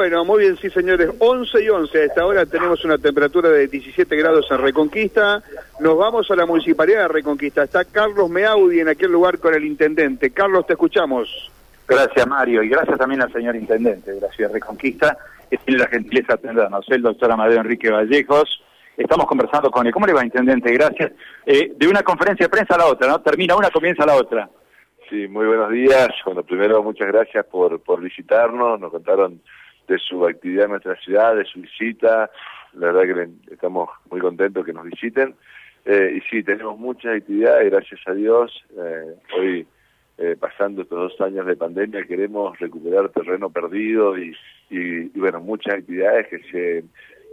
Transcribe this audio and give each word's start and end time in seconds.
Bueno, 0.00 0.24
muy 0.24 0.44
bien, 0.44 0.56
sí 0.56 0.70
señores, 0.70 1.10
11 1.18 1.62
y 1.62 1.68
11, 1.68 1.98
a 1.98 2.04
esta 2.06 2.24
hora 2.24 2.46
tenemos 2.46 2.82
una 2.86 2.96
temperatura 2.96 3.50
de 3.50 3.68
17 3.68 4.16
grados 4.16 4.50
en 4.50 4.56
Reconquista, 4.56 5.42
nos 5.78 5.98
vamos 5.98 6.30
a 6.30 6.36
la 6.36 6.46
Municipalidad 6.46 7.02
de 7.02 7.08
Reconquista, 7.08 7.64
está 7.64 7.84
Carlos 7.84 8.30
Meaudi 8.30 8.80
en 8.80 8.88
aquel 8.88 9.12
lugar 9.12 9.38
con 9.38 9.52
el 9.52 9.62
Intendente. 9.62 10.30
Carlos, 10.30 10.66
te 10.66 10.72
escuchamos. 10.72 11.52
Gracias 11.86 12.26
Mario, 12.26 12.62
y 12.62 12.70
gracias 12.70 12.96
también 12.96 13.20
al 13.20 13.30
señor 13.30 13.56
Intendente 13.56 14.12
de 14.12 14.22
la 14.22 14.28
Ciudad 14.28 14.48
de 14.48 14.54
Reconquista, 14.54 15.18
que 15.50 15.58
tiene 15.58 15.82
la 15.82 15.88
gentileza 15.88 16.28
de 16.28 16.34
atendernos, 16.48 16.86
el 16.88 17.02
doctor 17.02 17.30
Amadeo 17.32 17.60
Enrique 17.60 17.90
Vallejos. 17.90 18.64
Estamos 18.96 19.26
conversando 19.26 19.70
con 19.70 19.86
él. 19.86 19.92
¿Cómo 19.92 20.06
le 20.06 20.14
va, 20.14 20.24
Intendente? 20.24 20.72
Gracias. 20.72 21.12
Eh, 21.44 21.74
de 21.76 21.86
una 21.86 22.02
conferencia 22.02 22.46
de 22.46 22.50
prensa 22.50 22.76
a 22.76 22.78
la 22.78 22.86
otra, 22.86 23.06
¿no? 23.06 23.20
Termina 23.20 23.54
una, 23.54 23.68
comienza 23.68 24.06
la 24.06 24.14
otra. 24.14 24.48
Sí, 25.10 25.28
muy 25.28 25.46
buenos 25.46 25.70
días. 25.70 26.08
Bueno, 26.24 26.42
primero 26.42 26.82
muchas 26.82 27.08
gracias 27.08 27.44
por, 27.44 27.82
por 27.82 28.00
visitarnos. 28.00 28.80
Nos 28.80 28.90
contaron 28.90 29.42
de 29.90 29.98
su 29.98 30.24
actividad 30.24 30.66
en 30.66 30.70
nuestra 30.70 30.96
ciudad, 30.96 31.34
de 31.34 31.44
su 31.44 31.60
visita. 31.60 32.30
La 32.74 32.92
verdad 32.92 33.02
que 33.02 33.52
estamos 33.54 33.90
muy 34.08 34.20
contentos 34.20 34.64
que 34.64 34.72
nos 34.72 34.84
visiten. 34.84 35.34
Eh, 35.84 36.14
y 36.16 36.20
sí, 36.30 36.44
tenemos 36.44 36.78
muchas 36.78 37.16
actividades, 37.16 37.70
gracias 37.70 38.00
a 38.06 38.12
Dios. 38.12 38.64
Eh, 38.78 39.14
hoy, 39.36 39.66
eh, 40.18 40.36
pasando 40.38 40.82
estos 40.82 41.10
dos 41.10 41.20
años 41.20 41.44
de 41.46 41.56
pandemia, 41.56 42.04
queremos 42.04 42.56
recuperar 42.60 43.08
terreno 43.08 43.50
perdido 43.50 44.16
y, 44.16 44.32
y, 44.70 45.08
bueno, 45.18 45.40
muchas 45.40 45.74
actividades 45.74 46.28
que 46.28 46.38
se, 46.52 46.84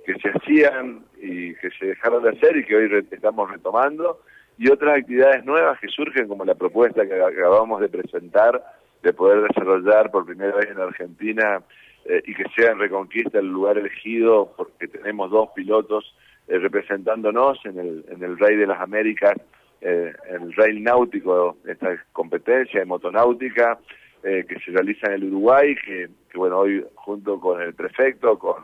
que 0.06 0.20
se 0.20 0.30
hacían 0.30 1.06
y 1.22 1.54
que 1.56 1.70
se 1.78 1.88
dejaron 1.88 2.24
de 2.24 2.32
hacer 2.32 2.58
y 2.58 2.66
que 2.66 2.76
hoy 2.76 3.08
estamos 3.12 3.52
retomando. 3.52 4.22
Y 4.58 4.72
otras 4.72 4.98
actividades 4.98 5.46
nuevas 5.46 5.80
que 5.80 5.90
surgen, 5.90 6.28
como 6.28 6.44
la 6.44 6.56
propuesta 6.56 7.06
que 7.06 7.22
acabamos 7.22 7.80
de 7.82 7.90
presentar, 7.90 8.64
de 9.04 9.14
poder 9.14 9.48
desarrollar 9.48 10.10
por 10.10 10.26
primera 10.26 10.56
vez 10.56 10.72
en 10.72 10.80
Argentina 10.80 11.62
eh, 12.10 12.24
y 12.26 12.34
que 12.34 12.46
sea 12.56 12.72
en 12.72 12.80
Reconquista 12.80 13.40
el 13.40 13.48
lugar 13.48 13.78
elegido 13.78 14.54
porque 14.56 14.88
tenemos 14.88 15.30
dos 15.30 15.50
pilotos 15.54 16.16
eh, 16.48 16.58
representándonos 16.58 17.60
en 17.66 17.78
el, 17.78 18.06
en 18.10 18.24
el 18.24 18.40
Rey 18.40 18.56
de 18.56 18.66
las 18.66 18.80
Américas, 18.80 19.34
eh, 19.82 20.14
el 20.30 20.54
Rey 20.54 20.80
Náutico, 20.80 21.58
esta 21.66 22.02
competencia 22.14 22.80
de 22.80 22.86
motonáutica 22.86 23.78
que 24.24 24.60
se 24.66 24.72
realiza 24.72 25.08
en 25.08 25.14
el 25.14 25.24
Uruguay, 25.26 25.74
que, 25.76 26.10
bueno, 26.36 26.58
hoy 26.58 26.84
junto 26.96 27.40
con 27.40 27.62
el 27.62 27.74
prefecto, 27.74 28.38
con, 28.38 28.56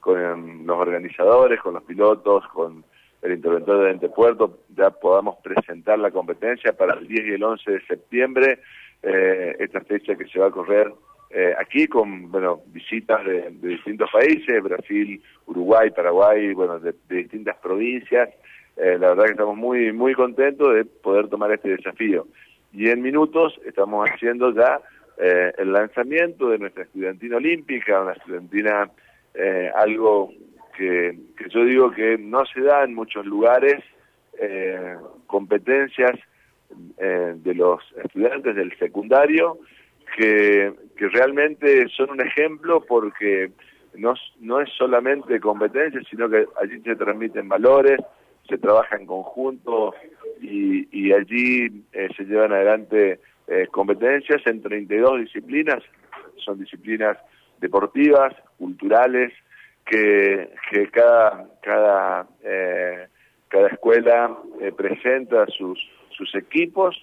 con 0.00 0.66
los 0.66 0.76
organizadores, 0.76 1.60
con 1.60 1.74
los 1.74 1.84
pilotos, 1.84 2.44
con 2.48 2.82
el 3.20 3.32
interventor 3.32 3.84
de 3.84 3.90
Ente 3.92 4.08
Puerto, 4.08 4.58
ya 4.74 4.90
podamos 4.90 5.36
presentar 5.36 6.00
la 6.00 6.10
competencia 6.10 6.72
para 6.72 6.94
el 6.94 7.06
10 7.06 7.26
y 7.26 7.32
el 7.34 7.44
11 7.44 7.70
de 7.70 7.86
septiembre, 7.86 8.58
esta 9.00 9.80
fecha 9.82 10.16
que 10.16 10.26
se 10.26 10.40
va 10.40 10.48
a 10.48 10.50
correr 10.50 10.92
eh, 11.34 11.54
aquí 11.58 11.86
con 11.86 12.30
bueno 12.30 12.60
visitas 12.66 13.24
de, 13.24 13.50
distintos 13.62 14.10
países, 14.10 14.62
Brasil, 14.62 15.22
Uruguay, 15.46 15.90
Paraguay, 15.90 16.52
bueno, 16.52 16.78
de, 16.78 16.94
distintas 17.08 17.56
provincias. 17.56 18.28
Eh, 18.76 18.98
la 19.00 19.08
verdad 19.08 19.24
que 19.24 19.30
estamos 19.30 19.56
muy 19.56 19.92
muy 19.92 20.12
contentos 20.12 20.74
de 20.74 20.84
poder 20.84 21.28
tomar 21.28 21.50
este 21.52 21.70
desafío. 21.70 22.26
Y 22.74 22.90
en 22.90 23.00
minutos 23.00 23.58
estamos 23.64 24.06
haciendo 24.10 24.52
ya 24.52 24.78
eh, 25.16 25.52
el 25.56 25.72
lanzamiento 25.72 26.50
de 26.50 26.58
nuestra 26.58 26.82
estudiantina 26.82 27.38
olímpica, 27.38 28.02
una 28.02 28.12
estudiantina 28.12 28.90
algo 29.74 30.30
que, 30.76 31.18
que 31.38 31.48
yo 31.48 31.64
digo 31.64 31.90
que 31.92 32.18
no 32.18 32.44
se 32.44 32.60
da 32.60 32.84
en 32.84 32.94
muchos 32.94 33.24
lugares, 33.24 33.82
competencias 35.26 36.18
de 36.98 37.54
los 37.54 37.80
estudiantes 38.04 38.54
del 38.54 38.76
secundario 38.78 39.58
que, 40.16 40.72
que 40.96 41.08
realmente 41.08 41.88
son 41.88 42.10
un 42.10 42.20
ejemplo 42.20 42.84
porque 42.86 43.50
no, 43.94 44.14
no 44.40 44.60
es 44.60 44.70
solamente 44.76 45.40
competencia, 45.40 46.00
sino 46.08 46.28
que 46.28 46.46
allí 46.60 46.80
se 46.82 46.96
transmiten 46.96 47.48
valores, 47.48 47.98
se 48.48 48.58
trabaja 48.58 48.96
en 48.96 49.06
conjunto 49.06 49.94
y, 50.40 50.88
y 50.90 51.12
allí 51.12 51.84
eh, 51.92 52.08
se 52.16 52.24
llevan 52.24 52.52
adelante 52.52 53.20
eh, 53.48 53.66
competencias 53.70 54.40
en 54.46 54.62
32 54.62 55.20
disciplinas, 55.20 55.82
son 56.36 56.58
disciplinas 56.58 57.18
deportivas, 57.60 58.34
culturales, 58.58 59.32
que, 59.84 60.50
que 60.70 60.88
cada, 60.90 61.48
cada, 61.62 62.26
eh, 62.44 63.06
cada 63.48 63.68
escuela 63.68 64.36
presenta 64.76 65.46
sus, 65.46 65.78
sus 66.10 66.34
equipos 66.34 66.96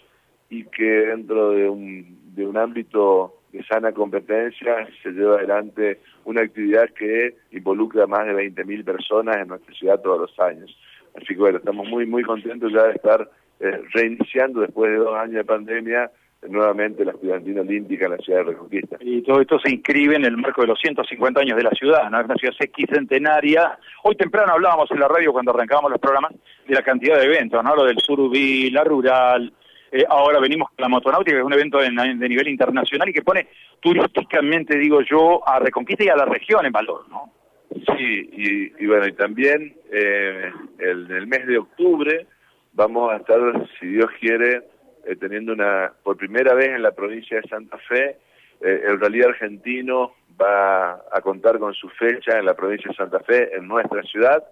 y 0.50 0.64
que 0.66 0.84
dentro 0.84 1.52
de 1.52 1.70
un, 1.70 2.36
de 2.36 2.46
un 2.46 2.58
ámbito 2.58 3.36
de 3.52 3.64
sana 3.64 3.92
competencia 3.92 4.88
se 5.02 5.12
lleva 5.12 5.36
adelante 5.36 6.00
una 6.26 6.42
actividad 6.42 6.90
que 6.98 7.36
involucra 7.52 8.04
a 8.04 8.08
más 8.08 8.26
de 8.26 8.34
20.000 8.34 8.84
personas 8.84 9.38
en 9.38 9.48
nuestra 9.48 9.74
ciudad 9.74 10.02
todos 10.02 10.22
los 10.22 10.40
años. 10.40 10.76
Así 11.16 11.28
que 11.28 11.40
bueno, 11.40 11.58
estamos 11.58 11.88
muy 11.88 12.06
muy 12.06 12.24
contentos 12.24 12.72
ya 12.72 12.84
de 12.84 12.94
estar 12.94 13.30
eh, 13.60 13.82
reiniciando 13.94 14.62
después 14.62 14.92
de 14.92 14.98
dos 14.98 15.16
años 15.16 15.36
de 15.36 15.44
pandemia 15.44 16.12
nuevamente 16.48 17.04
la 17.04 17.12
estudiantina 17.12 17.62
olímpica 17.62 18.06
en 18.06 18.12
la 18.12 18.18
ciudad 18.18 18.40
de 18.40 18.52
Reconquista. 18.52 18.98
Y 19.02 19.22
todo 19.24 19.42
esto 19.42 19.60
se 19.60 19.72
inscribe 19.72 20.16
en 20.16 20.24
el 20.24 20.38
marco 20.38 20.62
de 20.62 20.68
los 20.68 20.80
150 20.80 21.42
años 21.42 21.58
de 21.58 21.64
la 21.64 21.72
ciudad, 21.72 22.10
¿no? 22.10 22.20
Es 22.20 22.26
una 22.26 22.36
ciudad 22.36 22.54
centenaria. 22.94 23.78
Hoy 24.04 24.16
temprano 24.16 24.54
hablábamos 24.54 24.90
en 24.92 25.00
la 25.00 25.08
radio 25.10 25.34
cuando 25.34 25.52
arrancábamos 25.52 25.92
los 25.92 26.00
programas 26.00 26.32
de 26.66 26.76
la 26.76 26.82
cantidad 26.82 27.18
de 27.18 27.26
eventos, 27.26 27.62
¿no? 27.62 27.76
Lo 27.76 27.84
del 27.84 28.00
Surubí, 28.00 28.70
la 28.70 28.86
Rural, 28.86 29.52
eh, 29.92 30.06
ahora 30.08 30.40
venimos 30.40 30.70
con 30.70 30.82
la 30.84 30.90
motonáutica, 30.90 31.36
que 31.36 31.40
es 31.40 31.46
un 31.46 31.54
evento 31.54 31.80
de, 31.80 31.90
nivel 31.92 32.48
internacional 32.48 33.10
y 33.10 33.14
que 33.14 33.22
pone 33.22 33.48
turísticamente, 33.80 34.78
digo 34.78 35.02
yo, 35.02 35.48
a 35.48 35.60
Reconquista 35.60 36.04
y 36.04 36.10
a 36.10 36.16
la 36.16 36.26
región 36.26 36.66
en 36.66 36.72
valor, 36.72 37.08
¿no? 37.10 37.34
Sí, 37.70 38.74
y, 38.80 38.86
bueno, 38.88 39.08
y 39.08 39.14
también 39.14 39.76
eh, 39.92 40.52
el, 40.80 41.28
mes 41.28 41.46
de 41.46 41.60
octubre 41.60 42.26
vamos 42.74 43.12
a 43.12 43.18
estar, 43.18 43.40
si 43.80 43.88
Dios 43.88 44.10
quiere, 44.20 44.64
eh, 45.06 45.16
teniendo 45.16 45.54
una, 45.54 45.94
por 46.04 46.18
primera 46.18 46.54
vez 46.56 46.70
en 46.70 46.82
la 46.82 46.92
provincia 46.92 47.40
de 47.40 47.48
Santa 47.48 47.78
Fe, 47.78 48.18
eh, 48.62 48.84
el 48.88 49.00
rally 49.00 49.22
argentino 49.22 50.14
va 50.40 50.94
a 51.12 51.22
contar 51.22 51.60
con 51.60 51.74
su 51.74 51.90
fecha 51.90 52.40
en 52.40 52.46
la 52.46 52.56
provincia 52.56 52.90
de 52.90 52.96
Santa 52.96 53.20
Fe, 53.20 53.56
en 53.56 53.68
nuestra 53.68 54.02
ciudad, 54.04 54.44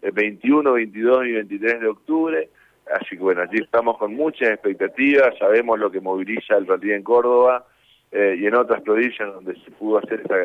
el 0.00 0.12
21, 0.12 0.72
22 0.72 1.26
y 1.26 1.32
23 1.32 1.80
de 1.80 1.88
octubre. 1.88 2.48
Así 2.90 3.16
que 3.16 3.22
bueno, 3.22 3.42
allí 3.42 3.58
estamos 3.62 3.96
con 3.98 4.14
muchas 4.14 4.50
expectativas, 4.50 5.36
sabemos 5.38 5.78
lo 5.78 5.90
que 5.90 6.00
moviliza 6.00 6.56
el 6.56 6.66
rally 6.66 6.92
en 6.92 7.02
Córdoba 7.02 7.64
eh, 8.10 8.36
y 8.38 8.46
en 8.46 8.54
otras 8.54 8.82
provincias 8.82 9.32
donde 9.32 9.54
se 9.54 9.70
pudo 9.70 9.98
hacer 9.98 10.20
esta, 10.20 10.36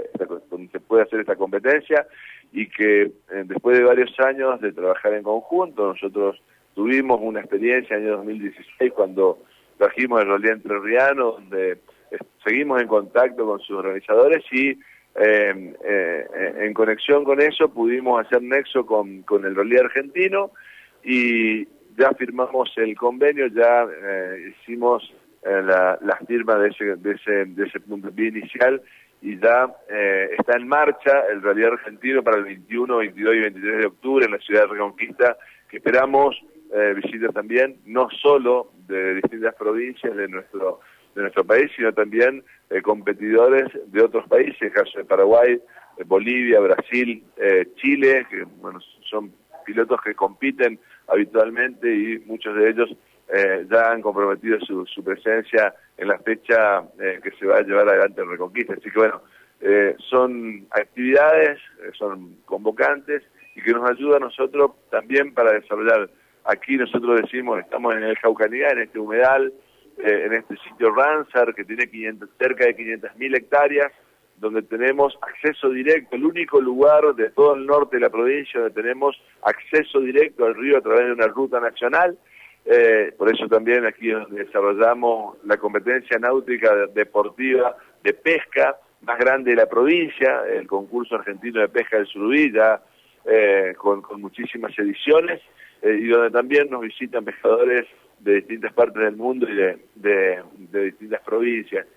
donde 0.49 0.71
se 0.71 0.79
puede 0.79 1.03
hacer 1.03 1.21
esta 1.21 1.35
competencia 1.35 2.05
y 2.53 2.67
que 2.69 3.01
eh, 3.01 3.11
después 3.45 3.77
de 3.77 3.83
varios 3.83 4.17
años 4.19 4.61
de 4.61 4.71
trabajar 4.71 5.13
en 5.13 5.23
conjunto, 5.23 5.87
nosotros 5.87 6.41
tuvimos 6.75 7.19
una 7.21 7.39
experiencia 7.39 7.97
en 7.97 8.03
el 8.03 8.09
año 8.09 8.17
2016 8.17 8.93
cuando 8.93 9.39
trajimos 9.77 10.21
el 10.21 10.29
rally 10.29 10.49
entrerriano, 10.49 11.31
donde 11.33 11.71
eh, 11.71 12.17
seguimos 12.45 12.81
en 12.81 12.87
contacto 12.87 13.45
con 13.45 13.59
sus 13.59 13.77
organizadores 13.77 14.43
y 14.51 14.77
en 15.19 16.73
conexión 16.75 17.23
con 17.23 17.41
eso 17.41 17.69
pudimos 17.69 18.23
hacer 18.23 18.39
nexo 18.43 18.85
con, 18.85 19.23
con 19.23 19.45
el 19.45 19.55
rally 19.55 19.77
argentino 19.77 20.51
y, 21.03 21.67
ya 21.97 22.11
firmamos 22.13 22.71
el 22.77 22.95
convenio, 22.95 23.47
ya 23.47 23.83
eh, 23.83 24.53
hicimos 24.61 25.03
eh, 25.43 25.61
la, 25.63 25.97
la, 26.01 26.17
firma 26.27 26.55
de 26.55 26.69
ese, 26.69 26.95
de 26.95 27.11
ese, 27.13 27.45
de 27.45 27.65
ese 27.65 27.79
punto 27.79 28.09
inicial 28.21 28.81
y 29.21 29.39
ya 29.39 29.73
eh, 29.89 30.29
está 30.37 30.57
en 30.57 30.67
marcha 30.67 31.25
el 31.31 31.41
Rally 31.41 31.63
Argentino 31.63 32.23
para 32.23 32.37
el 32.37 32.43
21, 32.43 32.97
22 32.97 33.35
y 33.35 33.39
23 33.39 33.77
de 33.79 33.85
octubre 33.87 34.25
en 34.25 34.31
la 34.31 34.37
ciudad 34.39 34.61
de 34.61 34.67
Reconquista, 34.67 35.37
que 35.69 35.77
esperamos 35.77 36.35
eh, 36.73 36.93
visitas 36.95 37.33
también, 37.33 37.77
no 37.85 38.09
solo 38.21 38.71
de 38.87 39.15
distintas 39.15 39.55
provincias 39.55 40.15
de 40.15 40.27
nuestro 40.27 40.79
de 41.15 41.23
nuestro 41.23 41.45
país, 41.45 41.71
sino 41.75 41.91
también 41.93 42.43
eh, 42.69 42.79
competidores 42.83 43.65
de 43.87 44.03
otros 44.03 44.27
países, 44.27 44.71
caso 44.71 44.99
de 44.99 45.05
Paraguay, 45.05 45.59
Bolivia, 46.05 46.59
Brasil, 46.59 47.23
Chile, 47.77 48.27
que 48.29 48.43
bueno, 48.61 48.79
son 49.09 49.31
pilotos 49.67 49.99
que 50.01 50.15
compiten 50.15 50.79
habitualmente 51.07 51.93
y 51.93 52.19
muchos 52.19 52.55
de 52.55 52.69
ellos 52.69 52.89
eh, 53.27 53.67
ya 53.69 53.91
han 53.91 54.01
comprometido 54.01 54.57
su, 54.61 54.85
su, 54.85 55.03
presencia 55.03 55.75
en 55.97 56.07
la 56.07 56.17
fecha 56.19 56.83
eh, 56.97 57.19
que 57.21 57.31
se 57.31 57.45
va 57.45 57.57
a 57.57 57.61
llevar 57.61 57.89
adelante 57.89 58.21
en 58.21 58.29
Reconquista. 58.29 58.73
Así 58.73 58.89
que 58.89 58.97
bueno, 58.97 59.21
eh, 59.59 59.95
son 60.09 60.65
actividades, 60.71 61.59
son 61.97 62.37
convocantes 62.45 63.23
y 63.55 63.61
que 63.61 63.73
nos 63.73 63.89
ayuda 63.89 64.17
a 64.17 64.21
nosotros 64.21 64.71
también 64.89 65.33
para 65.33 65.51
desarrollar. 65.51 66.09
Aquí 66.45 66.77
nosotros 66.77 67.19
decimos, 67.21 67.59
estamos 67.59 67.93
en 67.95 68.03
el 68.03 68.17
Jaucanía, 68.19 68.69
en 68.69 68.83
este 68.83 68.99
humedal, 68.99 69.51
en 69.97 70.31
este 70.31 70.55
sitio 70.57 70.93
Ransar 70.93 71.53
que 71.53 71.65
tiene 71.65 71.89
500, 71.89 72.29
cerca 72.39 72.65
de 72.65 72.77
500.000 72.77 73.35
hectáreas, 73.35 73.91
donde 74.37 74.61
tenemos 74.61 75.17
acceso 75.21 75.69
directo, 75.69 76.15
el 76.15 76.25
único 76.25 76.61
lugar 76.61 77.15
de 77.15 77.31
todo 77.31 77.55
el 77.55 77.65
norte 77.65 77.97
de 77.97 78.03
la 78.03 78.09
provincia 78.09 78.59
donde 78.59 78.81
tenemos 78.81 79.19
acceso 79.41 79.99
directo 79.99 80.45
al 80.45 80.55
río 80.55 80.77
a 80.77 80.81
través 80.81 81.07
de 81.07 81.13
una 81.13 81.27
ruta 81.27 81.59
nacional. 81.59 82.17
Eh, 82.65 83.13
por 83.17 83.33
eso 83.33 83.47
también 83.47 83.85
aquí 83.85 84.11
desarrollamos 84.29 85.37
la 85.45 85.57
competencia 85.57 86.19
náutica 86.19 86.87
deportiva 86.93 87.77
de 88.03 88.13
pesca, 88.13 88.77
más 89.01 89.17
grande 89.17 89.51
de 89.51 89.57
la 89.57 89.67
provincia, 89.67 90.41
el 90.49 90.67
concurso 90.67 91.15
argentino 91.15 91.61
de 91.61 91.69
pesca 91.69 91.97
del 91.97 92.07
surubí, 92.07 92.51
eh, 93.25 93.73
con, 93.77 94.03
muchísimas 94.19 94.77
ediciones, 94.77 95.41
eh, 95.81 95.97
y 96.01 96.07
donde 96.07 96.31
también 96.31 96.69
nos 96.69 96.81
visitan 96.81 97.23
pescadores 97.25 97.85
de 98.19 98.35
distintas 98.35 98.73
partes 98.73 99.01
del 99.01 99.15
mundo 99.15 99.47
y 99.49 99.55
de, 99.95 100.43
distintas 100.71 101.21
provincias. 101.21 101.87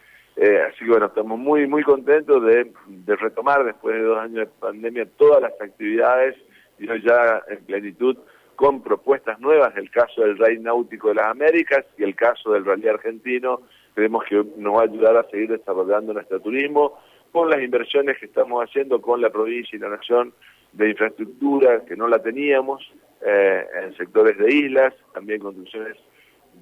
Eh, 0.43 0.59
así 0.63 0.87
que 0.87 0.91
bueno, 0.91 1.05
estamos 1.05 1.39
muy 1.39 1.67
muy 1.67 1.83
contentos 1.83 2.43
de, 2.43 2.73
retomar 3.09 3.63
después 3.63 3.95
de 3.95 4.01
dos 4.01 4.19
años 4.19 4.37
de 4.37 4.47
pandemia 4.47 5.07
todas 5.19 5.43
las 5.43 5.53
actividades 5.61 6.35
y 6.79 6.89
hoy 6.89 7.03
ya 7.03 7.43
en 7.51 7.63
plenitud 7.67 8.17
con 8.57 8.83
propuestas 8.83 9.39
nuevas, 9.39 9.77
el 9.77 9.91
caso 9.91 10.23
del 10.23 10.39
Rey 10.39 10.59
Náutico 10.59 11.09
de 11.09 11.17
las 11.17 11.27
Américas 11.27 11.85
y 11.99 12.05
el 12.05 12.15
caso 12.15 12.53
del 12.53 12.65
Rally 12.65 12.89
Argentino, 12.89 13.61
creemos 13.95 14.25
que 14.25 14.43
nos 14.57 14.77
va 14.77 14.81
a 14.81 14.85
ayudar 14.85 15.15
a 15.19 15.29
seguir 15.29 15.51
desarrollando 15.51 16.15
nuestro 16.15 16.41
turismo 16.41 16.99
con 17.33 17.51
las 17.51 17.61
inversiones 17.61 18.17
que 18.17 18.25
estamos 18.25 18.65
haciendo 18.65 19.03
con 19.03 19.21
la 19.21 19.29
provincia 19.29 19.77
y 19.77 19.79
la 19.79 19.91
nación 19.91 20.33
de 20.73 20.89
infraestructura 20.89 21.85
que 21.85 21.97
no 21.97 22.09
la 22.09 22.19
teníamos 22.19 22.91
eh, 23.21 23.67
en 23.83 23.95
sectores 23.95 24.39
de 24.39 24.55
islas, 24.55 24.95
también 25.13 25.41
construcciones 25.41 25.99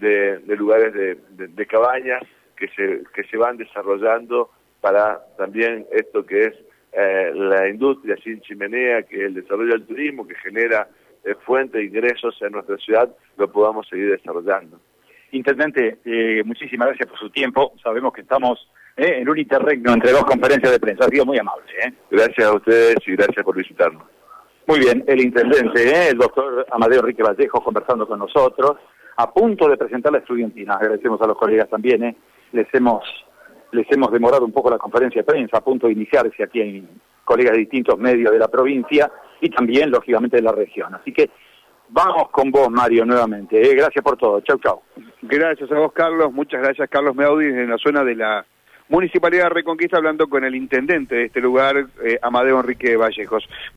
de, 0.01 0.41
lugares 0.57 0.93
de, 0.93 1.67
cabañas 1.67 2.25
que 2.59 2.69
se, 2.69 3.03
que 3.15 3.25
se 3.25 3.37
van 3.37 3.57
desarrollando 3.57 4.51
para 4.81 5.21
también 5.37 5.87
esto 5.93 6.25
que 6.25 6.45
es 6.45 6.55
eh, 6.93 7.33
la 7.35 7.69
industria 7.69 8.17
sin 8.23 8.41
chimenea, 8.41 9.03
que 9.03 9.27
el 9.27 9.35
desarrollo 9.35 9.73
del 9.73 9.87
turismo, 9.87 10.27
que 10.27 10.35
genera 10.37 10.89
eh, 11.25 11.35
fuente 11.45 11.79
de 11.79 11.85
ingresos 11.85 12.37
en 12.43 12.53
nuestra 12.53 12.77
ciudad, 12.79 13.15
lo 13.37 13.51
podamos 13.51 13.87
seguir 13.89 14.11
desarrollando. 14.11 14.81
Intendente, 15.33 15.99
eh, 16.05 16.43
muchísimas 16.45 16.89
gracias 16.89 17.09
por 17.09 17.19
su 17.19 17.31
tiempo. 17.31 17.75
Sabemos 17.83 18.13
que 18.15 18.23
estamos 18.23 18.67
eh, 18.97 19.19
en 19.21 19.29
un 19.29 19.39
interregno 19.39 19.93
entre 19.93 20.13
dos 20.13 20.25
conferencias 20.25 20.73
de 20.73 20.81
prensa. 20.81 21.05
Ha 21.05 21.09
sido 21.09 21.27
muy 21.27 21.39
amable. 21.39 21.65
¿eh? 21.85 21.93
Gracias 22.11 22.47
a 22.47 22.55
ustedes 22.55 22.97
y 23.07 23.13
gracias 23.13 23.45
por 23.45 23.57
visitarnos. 23.57 24.05
Muy 24.67 24.81
bien, 24.81 25.05
el 25.07 25.21
intendente, 25.21 26.09
el 26.11 26.19
doctor 26.19 26.67
Amadeo 26.71 27.01
Enrique 27.01 27.23
Vallejo, 27.23 27.63
conversando 27.63 28.07
con 28.07 28.19
nosotros, 28.19 28.77
a 29.17 29.31
punto 29.33 29.69
de 29.69 29.77
presentar 29.77 30.13
la 30.13 30.19
estudiantina. 30.19 30.75
Agradecemos 30.75 31.21
a 31.21 31.27
los 31.27 31.37
colegas 31.37 31.69
también. 31.69 32.17
Les 32.53 32.67
hemos 32.75 33.05
les 33.73 33.87
hemos 33.91 34.11
demorado 34.11 34.45
un 34.45 34.53
poco 34.53 34.71
la 34.71 34.79
conferencia 34.79 35.21
de 35.21 35.27
prensa, 35.27 35.59
a 35.59 35.61
punto 35.61 35.87
de 35.87 35.93
iniciarse 35.93 36.43
aquí 36.43 36.61
en 36.61 36.89
colegas 37.25 37.53
de 37.53 37.59
distintos 37.59 37.99
medios 37.99 38.33
de 38.33 38.39
la 38.39 38.49
provincia 38.49 39.11
y 39.41 39.51
también, 39.51 39.91
lógicamente, 39.91 40.37
de 40.37 40.43
la 40.43 40.53
región. 40.53 40.95
Así 40.95 41.13
que 41.13 41.29
vamos 41.89 42.31
con 42.31 42.51
vos, 42.51 42.71
Mario, 42.71 43.05
nuevamente. 43.05 43.61
¿eh? 43.61 43.75
Gracias 43.75 44.03
por 44.03 44.17
todo. 44.17 44.41
Chau, 44.41 44.59
chau. 44.59 44.83
Gracias 45.23 45.71
a 45.71 45.79
vos, 45.79 45.93
Carlos. 45.93 46.33
Muchas 46.33 46.63
gracias, 46.63 46.89
Carlos 46.89 47.15
Meaudi, 47.15 47.47
en 47.47 47.69
la 47.69 47.77
zona 47.77 48.03
de 48.05 48.15
la 48.15 48.47
Municipalidad 48.89 49.45
de 49.45 49.51
Reconquista, 49.51 49.99
hablando 49.99 50.29
con 50.29 50.45
el 50.45 50.55
intendente 50.55 51.15
de 51.15 51.25
este 51.27 51.41
lugar, 51.41 51.77
eh, 52.03 52.19
Amadeo 52.23 52.59
Enrique 52.59 52.97
Vallejos. 52.97 53.47